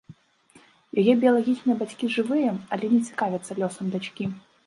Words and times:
Яе 1.01 1.13
біялагічныя 1.23 1.75
бацькі 1.83 2.09
жывыя, 2.15 2.51
але 2.77 2.85
не 2.93 2.99
цікавяцца 3.09 3.51
лёсам 3.63 3.85
дачкі. 3.97 4.23